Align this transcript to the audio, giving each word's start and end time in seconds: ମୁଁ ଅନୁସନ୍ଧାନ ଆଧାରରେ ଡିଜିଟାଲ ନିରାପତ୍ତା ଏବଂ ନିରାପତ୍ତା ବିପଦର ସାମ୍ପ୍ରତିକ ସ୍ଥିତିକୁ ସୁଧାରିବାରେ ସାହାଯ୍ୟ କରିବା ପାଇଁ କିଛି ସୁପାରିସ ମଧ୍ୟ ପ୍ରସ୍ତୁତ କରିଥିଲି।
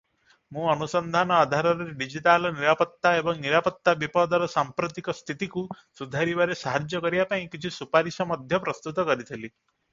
ମୁଁ 0.55 0.63
ଅନୁସନ୍ଧାନ 0.69 1.35
ଆଧାରରେ 1.41 1.85
ଡିଜିଟାଲ 1.99 2.51
ନିରାପତ୍ତା 2.55 3.11
ଏବଂ 3.19 3.43
ନିରାପତ୍ତା 3.43 3.95
ବିପଦର 4.05 4.49
ସାମ୍ପ୍ରତିକ 4.55 5.17
ସ୍ଥିତିକୁ 5.21 5.65
ସୁଧାରିବାରେ 6.01 6.59
ସାହାଯ୍ୟ 6.65 7.05
କରିବା 7.07 7.29
ପାଇଁ 7.37 7.47
କିଛି 7.55 7.75
ସୁପାରିସ 7.79 8.31
ମଧ୍ୟ 8.35 8.65
ପ୍ରସ୍ତୁତ 8.67 9.11
କରିଥିଲି। 9.13 9.45